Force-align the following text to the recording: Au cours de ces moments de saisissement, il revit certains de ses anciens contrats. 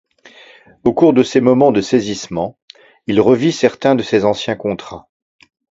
Au 0.83 0.95
cours 0.95 1.13
de 1.13 1.21
ces 1.21 1.41
moments 1.41 1.71
de 1.71 1.79
saisissement, 1.79 2.57
il 3.05 3.21
revit 3.21 3.51
certains 3.53 3.93
de 3.93 4.01
ses 4.01 4.25
anciens 4.25 4.55
contrats. 4.55 5.07